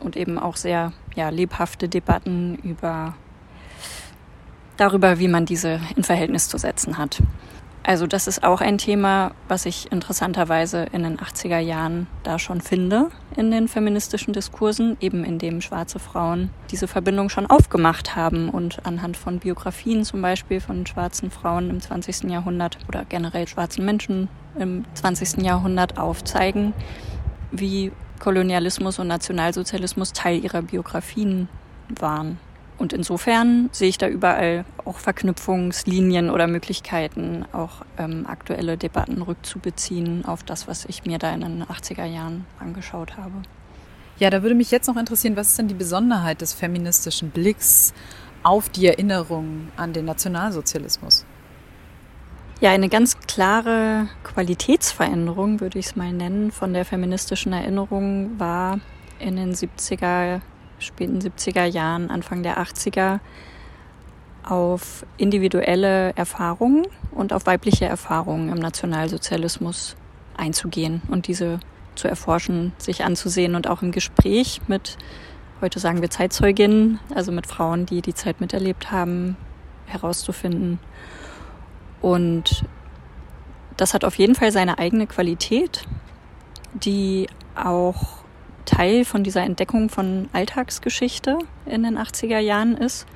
und 0.00 0.16
eben 0.16 0.38
auch 0.38 0.56
sehr 0.56 0.92
ja, 1.14 1.30
lebhafte 1.30 1.88
Debatten 1.88 2.56
über 2.56 3.14
darüber, 4.76 5.18
wie 5.18 5.28
man 5.28 5.46
diese 5.46 5.80
in 5.96 6.04
Verhältnis 6.04 6.48
zu 6.48 6.58
setzen 6.58 6.98
hat. 6.98 7.22
Also 7.86 8.08
das 8.08 8.26
ist 8.26 8.42
auch 8.42 8.60
ein 8.60 8.78
Thema, 8.78 9.30
was 9.46 9.64
ich 9.64 9.92
interessanterweise 9.92 10.86
in 10.90 11.04
den 11.04 11.18
80er 11.18 11.60
Jahren 11.60 12.08
da 12.24 12.36
schon 12.40 12.60
finde 12.60 13.10
in 13.36 13.52
den 13.52 13.68
feministischen 13.68 14.32
Diskursen, 14.32 14.96
eben 14.98 15.22
in 15.22 15.38
dem 15.38 15.60
schwarze 15.60 16.00
Frauen 16.00 16.50
diese 16.72 16.88
Verbindung 16.88 17.28
schon 17.28 17.46
aufgemacht 17.46 18.16
haben 18.16 18.50
und 18.50 18.84
anhand 18.84 19.16
von 19.16 19.38
Biografien 19.38 20.04
zum 20.04 20.20
Beispiel 20.20 20.60
von 20.60 20.84
schwarzen 20.84 21.30
Frauen 21.30 21.70
im 21.70 21.80
20. 21.80 22.28
Jahrhundert 22.28 22.76
oder 22.88 23.04
generell 23.04 23.46
schwarzen 23.46 23.84
Menschen 23.84 24.28
im 24.58 24.84
20. 24.94 25.44
Jahrhundert 25.44 25.96
aufzeigen, 25.96 26.72
wie 27.52 27.92
Kolonialismus 28.18 28.98
und 28.98 29.06
Nationalsozialismus 29.06 30.12
Teil 30.12 30.42
ihrer 30.42 30.62
Biografien 30.62 31.48
waren. 32.00 32.40
Und 32.78 32.92
insofern 32.92 33.70
sehe 33.72 33.88
ich 33.88 33.96
da 33.96 34.06
überall 34.06 34.64
auch 34.84 34.98
Verknüpfungslinien 34.98 36.28
oder 36.30 36.46
Möglichkeiten, 36.46 37.46
auch 37.52 37.82
ähm, 37.96 38.26
aktuelle 38.26 38.76
Debatten 38.76 39.22
rückzubeziehen 39.22 40.24
auf 40.26 40.42
das, 40.42 40.68
was 40.68 40.84
ich 40.84 41.04
mir 41.04 41.18
da 41.18 41.32
in 41.32 41.40
den 41.40 41.64
80er 41.64 42.04
Jahren 42.04 42.44
angeschaut 42.60 43.16
habe. 43.16 43.32
Ja, 44.18 44.30
da 44.30 44.42
würde 44.42 44.54
mich 44.54 44.70
jetzt 44.70 44.88
noch 44.88 44.96
interessieren, 44.96 45.36
was 45.36 45.48
ist 45.48 45.58
denn 45.58 45.68
die 45.68 45.74
Besonderheit 45.74 46.40
des 46.40 46.52
feministischen 46.52 47.30
Blicks 47.30 47.94
auf 48.42 48.68
die 48.68 48.86
Erinnerung 48.86 49.68
an 49.76 49.92
den 49.92 50.04
Nationalsozialismus? 50.04 51.24
Ja, 52.60 52.70
eine 52.70 52.88
ganz 52.88 53.18
klare 53.20 54.08
Qualitätsveränderung, 54.24 55.60
würde 55.60 55.78
ich 55.78 55.86
es 55.86 55.96
mal 55.96 56.12
nennen, 56.12 56.50
von 56.50 56.72
der 56.72 56.86
feministischen 56.86 57.52
Erinnerung 57.52 58.38
war 58.38 58.80
in 59.18 59.36
den 59.36 59.54
70er 59.54 60.40
späten 60.78 61.20
70er 61.20 61.64
Jahren, 61.64 62.10
Anfang 62.10 62.42
der 62.42 62.58
80er 62.58 63.20
auf 64.42 65.04
individuelle 65.16 66.14
Erfahrungen 66.16 66.86
und 67.10 67.32
auf 67.32 67.46
weibliche 67.46 67.86
Erfahrungen 67.86 68.48
im 68.48 68.58
Nationalsozialismus 68.58 69.96
einzugehen 70.36 71.02
und 71.08 71.26
diese 71.26 71.58
zu 71.94 72.08
erforschen, 72.08 72.72
sich 72.78 73.04
anzusehen 73.04 73.54
und 73.54 73.66
auch 73.66 73.82
im 73.82 73.90
Gespräch 73.90 74.60
mit, 74.68 74.98
heute 75.60 75.80
sagen 75.80 76.02
wir 76.02 76.10
Zeitzeuginnen, 76.10 77.00
also 77.14 77.32
mit 77.32 77.46
Frauen, 77.46 77.86
die 77.86 78.02
die 78.02 78.14
Zeit 78.14 78.40
miterlebt 78.40 78.92
haben, 78.92 79.36
herauszufinden. 79.86 80.78
Und 82.00 82.64
das 83.76 83.94
hat 83.94 84.04
auf 84.04 84.16
jeden 84.16 84.34
Fall 84.34 84.52
seine 84.52 84.78
eigene 84.78 85.06
Qualität, 85.06 85.86
die 86.74 87.28
auch 87.54 88.25
Teil 88.66 89.06
von 89.06 89.24
dieser 89.24 89.42
Entdeckung 89.42 89.88
von 89.88 90.28
Alltagsgeschichte 90.34 91.38
in 91.64 91.82
den 91.82 91.98
80er 91.98 92.38
Jahren 92.38 92.76
ist 92.76 93.06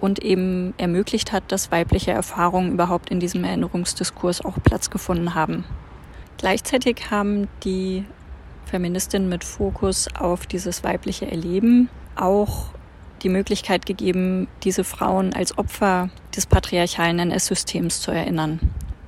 und 0.00 0.18
eben 0.22 0.74
ermöglicht 0.78 1.32
hat, 1.32 1.44
dass 1.52 1.70
weibliche 1.70 2.10
Erfahrungen 2.10 2.72
überhaupt 2.72 3.10
in 3.10 3.20
diesem 3.20 3.44
Erinnerungsdiskurs 3.44 4.44
auch 4.44 4.56
Platz 4.62 4.90
gefunden 4.90 5.34
haben. 5.34 5.64
Gleichzeitig 6.38 7.10
haben 7.10 7.48
die 7.62 8.04
Feministinnen 8.66 9.28
mit 9.28 9.44
Fokus 9.44 10.08
auf 10.18 10.46
dieses 10.46 10.82
weibliche 10.82 11.30
Erleben 11.30 11.88
auch 12.16 12.66
die 13.22 13.28
Möglichkeit 13.28 13.86
gegeben, 13.86 14.48
diese 14.62 14.84
Frauen 14.84 15.32
als 15.32 15.56
Opfer 15.56 16.10
des 16.34 16.46
patriarchalen 16.46 17.18
NS-Systems 17.18 18.00
zu 18.00 18.10
erinnern. 18.10 18.60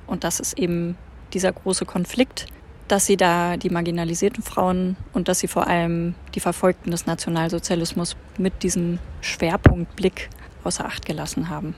Und 0.07 0.23
das 0.23 0.39
ist 0.39 0.57
eben 0.57 0.97
dieser 1.33 1.51
große 1.51 1.85
Konflikt, 1.85 2.47
dass 2.91 3.05
sie 3.05 3.17
da 3.17 3.55
die 3.55 3.69
marginalisierten 3.69 4.43
Frauen 4.43 4.97
und 5.13 5.27
dass 5.27 5.39
sie 5.39 5.47
vor 5.47 5.67
allem 5.67 6.15
die 6.35 6.39
Verfolgten 6.39 6.91
des 6.91 7.05
Nationalsozialismus 7.05 8.17
mit 8.37 8.63
diesem 8.63 8.99
Schwerpunktblick 9.21 10.29
außer 10.63 10.85
Acht 10.85 11.05
gelassen 11.05 11.49
haben. 11.49 11.75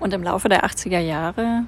Und 0.00 0.12
im 0.12 0.22
Laufe 0.22 0.48
der 0.48 0.64
80er 0.64 0.98
Jahre 0.98 1.64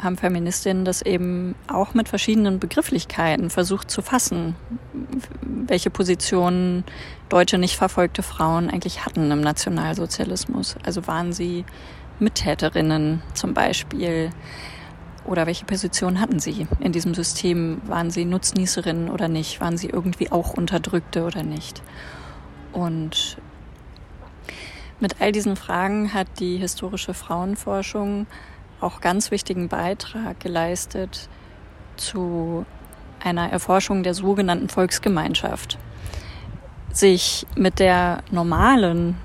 haben 0.00 0.16
Feministinnen 0.16 0.84
das 0.84 1.02
eben 1.02 1.54
auch 1.66 1.94
mit 1.94 2.08
verschiedenen 2.08 2.60
Begrifflichkeiten 2.60 3.50
versucht 3.50 3.90
zu 3.90 4.02
fassen, 4.02 4.54
welche 5.42 5.90
Positionen 5.90 6.84
deutsche 7.28 7.58
nicht 7.58 7.76
verfolgte 7.76 8.22
Frauen 8.22 8.70
eigentlich 8.70 9.04
hatten 9.04 9.30
im 9.30 9.40
Nationalsozialismus. 9.40 10.76
Also 10.84 11.06
waren 11.06 11.32
sie 11.32 11.64
Mittäterinnen 12.20 13.22
zum 13.34 13.54
Beispiel, 13.54 14.30
oder 15.28 15.46
welche 15.46 15.66
Position 15.66 16.20
hatten 16.20 16.40
Sie 16.40 16.66
in 16.80 16.92
diesem 16.92 17.14
System? 17.14 17.82
Waren 17.86 18.10
Sie 18.10 18.24
Nutznießerinnen 18.24 19.10
oder 19.10 19.28
nicht? 19.28 19.60
Waren 19.60 19.76
Sie 19.76 19.88
irgendwie 19.88 20.32
auch 20.32 20.54
Unterdrückte 20.54 21.24
oder 21.24 21.42
nicht? 21.42 21.82
Und 22.72 23.36
mit 25.00 25.20
all 25.20 25.30
diesen 25.30 25.56
Fragen 25.56 26.14
hat 26.14 26.26
die 26.40 26.56
historische 26.56 27.12
Frauenforschung 27.12 28.26
auch 28.80 29.00
ganz 29.00 29.30
wichtigen 29.30 29.68
Beitrag 29.68 30.40
geleistet 30.40 31.28
zu 31.96 32.64
einer 33.22 33.50
Erforschung 33.52 34.02
der 34.02 34.14
sogenannten 34.14 34.68
Volksgemeinschaft. 34.68 35.78
Sich 36.90 37.46
mit 37.54 37.80
der 37.80 38.22
normalen 38.30 39.16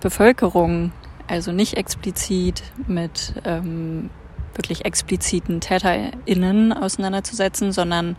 Bevölkerung, 0.00 0.92
also 1.28 1.52
nicht 1.52 1.76
explizit 1.76 2.62
mit 2.86 3.34
ähm, 3.44 4.08
wirklich 4.54 4.84
expliziten 4.84 5.60
TäterInnen 5.60 6.72
auseinanderzusetzen, 6.72 7.72
sondern 7.72 8.16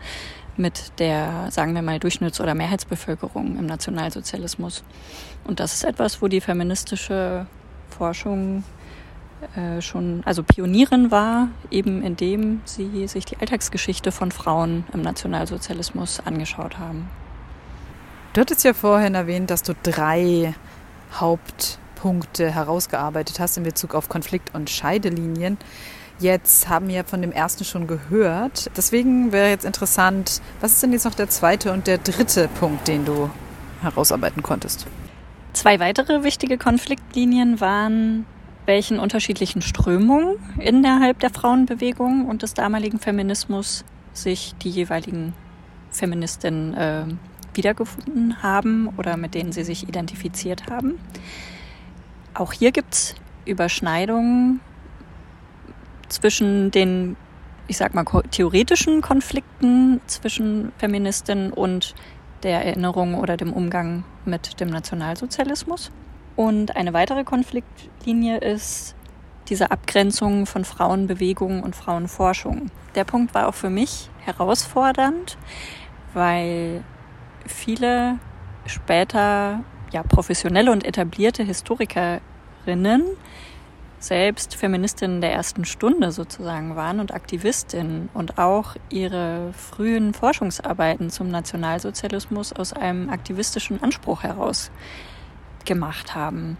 mit 0.56 0.98
der, 0.98 1.50
sagen 1.50 1.74
wir 1.74 1.82
mal, 1.82 1.96
Durchschnitts- 1.96 2.40
oder 2.40 2.54
Mehrheitsbevölkerung 2.54 3.58
im 3.58 3.66
Nationalsozialismus. 3.66 4.84
Und 5.44 5.60
das 5.60 5.74
ist 5.74 5.84
etwas, 5.84 6.20
wo 6.20 6.28
die 6.28 6.40
feministische 6.40 7.46
Forschung 7.90 8.64
äh, 9.56 9.80
schon, 9.80 10.22
also 10.24 10.42
Pionierin 10.42 11.10
war, 11.10 11.48
eben 11.70 12.02
indem 12.02 12.60
sie 12.64 13.06
sich 13.08 13.24
die 13.24 13.38
Alltagsgeschichte 13.38 14.12
von 14.12 14.30
Frauen 14.30 14.84
im 14.92 15.02
Nationalsozialismus 15.02 16.20
angeschaut 16.20 16.78
haben. 16.78 17.08
Du 18.34 18.40
hattest 18.40 18.64
ja 18.64 18.72
vorhin 18.72 19.14
erwähnt, 19.14 19.50
dass 19.50 19.62
du 19.62 19.74
drei 19.82 20.54
Hauptpunkte 21.14 22.50
herausgearbeitet 22.50 23.40
hast 23.40 23.58
in 23.58 23.64
Bezug 23.64 23.94
auf 23.94 24.08
Konflikt- 24.08 24.54
und 24.54 24.70
Scheidelinien 24.70 25.58
jetzt 26.22 26.68
haben 26.68 26.88
wir 26.88 27.04
von 27.04 27.20
dem 27.20 27.32
ersten 27.32 27.64
schon 27.64 27.86
gehört. 27.86 28.70
Deswegen 28.76 29.32
wäre 29.32 29.50
jetzt 29.50 29.64
interessant, 29.64 30.40
was 30.60 30.72
ist 30.72 30.82
denn 30.82 30.92
jetzt 30.92 31.04
noch 31.04 31.14
der 31.14 31.28
zweite 31.28 31.72
und 31.72 31.86
der 31.86 31.98
dritte 31.98 32.48
Punkt, 32.48 32.88
den 32.88 33.04
du 33.04 33.30
herausarbeiten 33.82 34.42
konntest? 34.42 34.86
Zwei 35.52 35.80
weitere 35.80 36.22
wichtige 36.22 36.56
Konfliktlinien 36.56 37.60
waren, 37.60 38.24
welchen 38.64 38.98
unterschiedlichen 38.98 39.60
Strömungen 39.60 40.36
innerhalb 40.58 41.18
der 41.18 41.30
Frauenbewegung 41.30 42.26
und 42.26 42.42
des 42.42 42.54
damaligen 42.54 42.98
Feminismus 42.98 43.84
sich 44.14 44.54
die 44.62 44.70
jeweiligen 44.70 45.34
Feministinnen 45.90 46.74
äh, 46.74 47.04
wiedergefunden 47.54 48.42
haben 48.42 48.88
oder 48.96 49.16
mit 49.16 49.34
denen 49.34 49.52
sie 49.52 49.64
sich 49.64 49.88
identifiziert 49.88 50.70
haben. 50.70 50.98
Auch 52.34 52.52
hier 52.52 52.72
gibt 52.72 52.94
es 52.94 53.14
Überschneidungen 53.44 54.60
zwischen 56.12 56.70
den, 56.70 57.16
ich 57.68 57.76
sag 57.76 57.94
mal, 57.94 58.04
theoretischen 58.30 59.00
Konflikten 59.00 60.00
zwischen 60.06 60.72
Feministinnen 60.78 61.52
und 61.52 61.94
der 62.42 62.64
Erinnerung 62.64 63.14
oder 63.14 63.36
dem 63.36 63.52
Umgang 63.52 64.04
mit 64.24 64.60
dem 64.60 64.68
Nationalsozialismus. 64.68 65.90
Und 66.36 66.76
eine 66.76 66.92
weitere 66.92 67.24
Konfliktlinie 67.24 68.38
ist 68.38 68.94
diese 69.48 69.70
Abgrenzung 69.70 70.46
von 70.46 70.64
Frauenbewegungen 70.64 71.62
und 71.62 71.76
Frauenforschung. 71.76 72.70
Der 72.94 73.04
Punkt 73.04 73.34
war 73.34 73.48
auch 73.48 73.54
für 73.54 73.70
mich 73.70 74.08
herausfordernd, 74.20 75.36
weil 76.14 76.84
viele 77.46 78.18
später 78.66 79.60
ja, 79.92 80.02
professionelle 80.02 80.70
und 80.72 80.84
etablierte 80.84 81.42
Historikerinnen 81.42 83.04
selbst 84.02 84.56
Feministinnen 84.56 85.20
der 85.20 85.32
ersten 85.32 85.64
Stunde 85.64 86.10
sozusagen 86.10 86.74
waren 86.74 86.98
und 86.98 87.14
Aktivistinnen 87.14 88.08
und 88.14 88.36
auch 88.36 88.74
ihre 88.90 89.52
frühen 89.52 90.12
Forschungsarbeiten 90.12 91.08
zum 91.08 91.28
Nationalsozialismus 91.28 92.52
aus 92.52 92.72
einem 92.72 93.10
aktivistischen 93.10 93.80
Anspruch 93.82 94.24
heraus 94.24 94.72
gemacht 95.64 96.16
haben. 96.16 96.58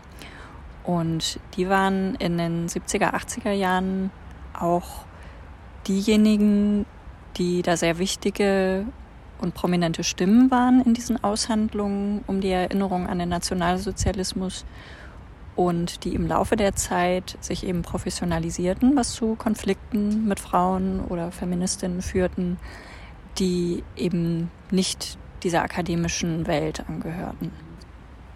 Und 0.84 1.40
die 1.56 1.68
waren 1.68 2.14
in 2.16 2.38
den 2.38 2.68
70er, 2.68 3.12
80er 3.12 3.52
Jahren 3.52 4.10
auch 4.58 5.04
diejenigen, 5.88 6.86
die 7.36 7.62
da 7.62 7.76
sehr 7.76 7.98
wichtige 7.98 8.86
und 9.40 9.54
prominente 9.54 10.04
Stimmen 10.04 10.50
waren 10.52 10.80
in 10.82 10.94
diesen 10.94 11.22
Aushandlungen 11.24 12.22
um 12.28 12.40
die 12.40 12.50
Erinnerung 12.50 13.08
an 13.08 13.18
den 13.18 13.28
Nationalsozialismus 13.28 14.64
und 15.56 16.04
die 16.04 16.14
im 16.14 16.26
Laufe 16.26 16.56
der 16.56 16.74
Zeit 16.74 17.36
sich 17.40 17.66
eben 17.66 17.82
professionalisierten, 17.82 18.96
was 18.96 19.12
zu 19.12 19.34
Konflikten 19.34 20.26
mit 20.26 20.40
Frauen 20.40 21.00
oder 21.00 21.30
Feministinnen 21.30 22.02
führten, 22.02 22.58
die 23.38 23.82
eben 23.96 24.50
nicht 24.70 25.18
dieser 25.42 25.62
akademischen 25.62 26.46
Welt 26.46 26.84
angehörten. 26.88 27.50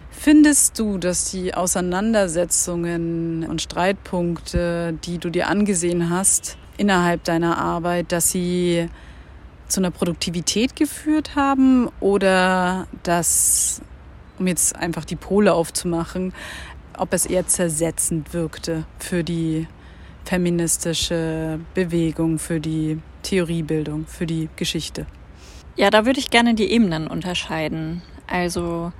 Findest 0.09 0.79
du, 0.79 0.97
dass 0.97 1.31
die 1.31 1.53
Auseinandersetzungen 1.53 3.45
und 3.47 3.61
Streitpunkte, 3.61 4.93
die 5.03 5.19
du 5.19 5.29
dir 5.29 5.47
angesehen 5.47 6.09
hast 6.09 6.57
innerhalb 6.77 7.23
deiner 7.23 7.57
Arbeit, 7.57 8.11
dass 8.11 8.31
sie 8.31 8.89
zu 9.67 9.79
einer 9.79 9.91
Produktivität 9.91 10.75
geführt 10.75 11.35
haben 11.35 11.89
oder 11.99 12.87
dass, 13.03 13.81
um 14.39 14.47
jetzt 14.47 14.75
einfach 14.75 15.05
die 15.05 15.15
Pole 15.15 15.53
aufzumachen, 15.53 16.33
ob 16.97 17.13
es 17.13 17.25
eher 17.25 17.47
zersetzend 17.47 18.33
wirkte 18.33 18.85
für 18.99 19.23
die 19.23 19.67
feministische 20.25 21.59
Bewegung, 21.73 22.37
für 22.39 22.59
die 22.59 22.99
Theoriebildung, 23.23 24.05
für 24.07 24.25
die 24.25 24.49
Geschichte? 24.55 25.05
Ja, 25.75 25.89
da 25.89 26.05
würde 26.05 26.19
ich 26.19 26.29
gerne 26.29 26.53
die 26.53 26.71
Ebenen 26.71 27.07
unterscheiden. 27.07 28.01
Also 28.25 28.91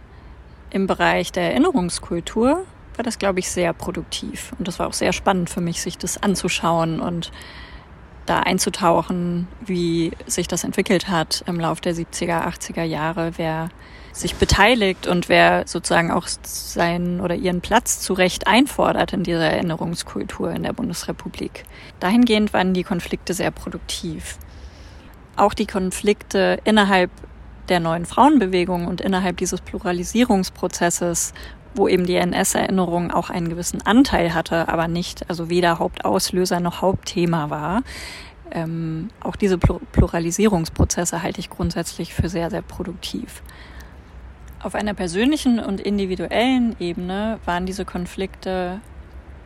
im 0.70 0.88
Bereich 0.88 1.32
der 1.32 1.52
Erinnerungskultur 1.52 2.66
war 2.96 3.04
das, 3.04 3.20
glaube 3.20 3.40
ich, 3.40 3.50
sehr 3.50 3.74
produktiv. 3.74 4.54
Und 4.58 4.68
das 4.68 4.80
war 4.80 4.88
auch 4.88 4.94
sehr 4.94 5.14
spannend 5.14 5.50
für 5.50 5.62
mich, 5.62 5.82
sich 5.82 5.98
das 5.98 6.22
anzuschauen 6.22 7.00
und 7.00 7.32
da 8.26 8.42
einzutauchen, 8.42 9.48
wie 9.66 10.12
sich 10.26 10.48
das 10.48 10.64
entwickelt 10.64 11.08
hat 11.08 11.44
im 11.48 11.60
Laufe 11.60 11.82
der 11.82 11.96
70er, 11.96 12.46
80er 12.46 12.84
Jahre, 12.84 13.32
wer 13.38 13.70
sich 14.20 14.36
beteiligt 14.36 15.08
und 15.08 15.30
wer 15.30 15.64
sozusagen 15.68 16.12
auch 16.12 16.28
seinen 16.44 17.22
oder 17.22 17.36
ihren 17.36 17.62
Platz 17.62 18.00
zu 18.00 18.14
Recht 18.14 18.48
einfordert 18.48 19.14
in 19.14 19.24
dieser 19.24 19.50
Erinnerungskultur 19.50 20.52
in 20.52 20.64
der 20.64 20.74
Bundesrepublik. 20.74 21.66
Dahingehend 22.00 22.54
waren 22.54 22.74
die 22.74 22.84
Konflikte 22.84 23.34
sehr 23.34 23.52
produktiv. 23.52 24.38
Auch 25.36 25.54
die 25.54 25.68
Konflikte 25.68 26.60
innerhalb 26.64 27.12
der 27.70 27.80
neuen 27.80 28.06
Frauenbewegung 28.06 28.88
und 28.88 29.02
innerhalb 29.02 29.38
dieses 29.38 29.62
Pluralisierungsprozesses, 29.62 31.34
wo 31.76 31.88
eben 31.88 32.06
die 32.06 32.16
NS-Erinnerung 32.16 33.12
auch 33.12 33.30
einen 33.30 33.50
gewissen 33.50 33.86
Anteil 33.86 34.34
hatte, 34.34 34.68
aber 34.68 34.88
nicht, 34.88 35.30
also 35.30 35.50
weder 35.50 35.78
Hauptauslöser 35.78 36.60
noch 36.60 36.82
Hauptthema 36.82 37.50
war. 37.50 37.84
Ähm, 38.50 39.10
auch 39.20 39.36
diese 39.36 39.58
Pluralisierungsprozesse 39.58 41.22
halte 41.22 41.40
ich 41.40 41.50
grundsätzlich 41.50 42.14
für 42.14 42.30
sehr, 42.30 42.50
sehr 42.50 42.62
produktiv. 42.62 43.44
Auf 44.62 44.74
einer 44.74 44.94
persönlichen 44.94 45.60
und 45.60 45.80
individuellen 45.80 46.76
Ebene 46.80 47.40
waren 47.46 47.66
diese 47.66 47.86
Konflikte 47.86 48.82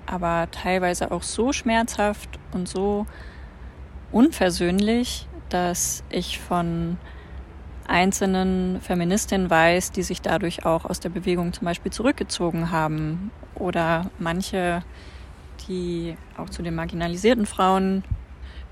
aber 0.06 0.50
teilweise 0.52 1.12
auch 1.12 1.24
so 1.24 1.54
schmerzhaft 1.54 2.30
und 2.54 2.68
so 2.68 3.06
unversöhnlich, 4.12 5.28
dass 5.50 6.04
ich 6.10 6.40
von 6.40 6.98
einzelnen 7.88 8.80
Feministinnen 8.82 9.50
weiß, 9.50 9.92
die 9.92 10.04
sich 10.04 10.22
dadurch 10.22 10.66
auch 10.66 10.86
aus 10.86 11.00
der 11.00 11.10
Bewegung 11.10 11.54
zum 11.54 11.66
Beispiel 11.66 11.92
zurückgezogen 11.92 12.72
haben. 12.72 13.32
Oder 13.56 14.10
manche, 14.20 14.84
die 15.68 16.16
auch 16.38 16.50
zu 16.50 16.62
den 16.62 16.76
marginalisierten 16.76 17.46
Frauen 17.46 18.04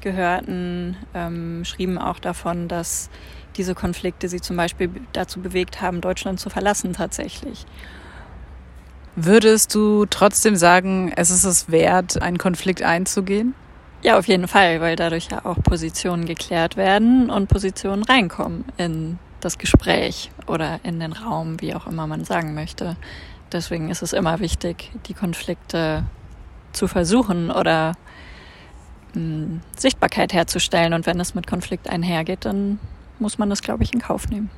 gehörten, 0.01 0.97
ähm, 1.13 1.63
schrieben 1.65 1.97
auch 1.97 2.19
davon, 2.19 2.67
dass 2.67 3.09
diese 3.55 3.75
Konflikte 3.75 4.29
sie 4.29 4.41
zum 4.41 4.55
Beispiel 4.55 4.89
dazu 5.13 5.41
bewegt 5.41 5.81
haben, 5.81 6.01
Deutschland 6.01 6.39
zu 6.39 6.49
verlassen 6.49 6.93
tatsächlich. 6.93 7.65
Würdest 9.15 9.75
du 9.75 10.05
trotzdem 10.05 10.55
sagen, 10.55 11.11
es 11.15 11.29
ist 11.29 11.43
es 11.43 11.69
wert, 11.69 12.21
einen 12.21 12.37
Konflikt 12.37 12.83
einzugehen? 12.83 13.53
Ja, 14.01 14.17
auf 14.17 14.27
jeden 14.27 14.47
Fall, 14.47 14.79
weil 14.79 14.95
dadurch 14.95 15.27
ja 15.29 15.43
auch 15.43 15.61
Positionen 15.61 16.25
geklärt 16.25 16.77
werden 16.77 17.29
und 17.29 17.49
Positionen 17.49 18.03
reinkommen 18.03 18.63
in 18.77 19.19
das 19.41 19.57
Gespräch 19.57 20.31
oder 20.47 20.79
in 20.83 20.99
den 20.99 21.11
Raum, 21.11 21.59
wie 21.59 21.75
auch 21.75 21.85
immer 21.85 22.07
man 22.07 22.23
sagen 22.23 22.53
möchte. 22.53 22.95
Deswegen 23.51 23.89
ist 23.89 24.01
es 24.01 24.13
immer 24.13 24.39
wichtig, 24.39 24.91
die 25.07 25.13
Konflikte 25.13 26.03
zu 26.71 26.87
versuchen 26.87 27.51
oder 27.51 27.93
mh, 29.13 29.59
Sichtbarkeit 29.77 30.33
herzustellen. 30.33 30.93
Und 30.93 31.05
wenn 31.05 31.19
es 31.19 31.35
mit 31.35 31.47
Konflikt 31.47 31.89
einhergeht, 31.89 32.45
dann 32.45 32.79
muss 33.19 33.37
man 33.37 33.49
das, 33.49 33.61
glaube 33.61 33.83
ich, 33.83 33.93
in 33.93 33.99
Kauf 33.99 34.29
nehmen. 34.29 34.49